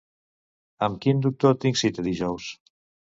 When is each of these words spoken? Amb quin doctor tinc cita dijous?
Amb 0.87 0.97
quin 1.03 1.21
doctor 1.25 1.55
tinc 1.67 1.81
cita 1.85 2.07
dijous? 2.09 2.49